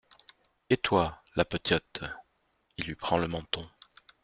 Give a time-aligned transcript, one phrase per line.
[0.71, 2.03] Et toi, la petiote?
[2.77, 3.69] il lui prend le menton.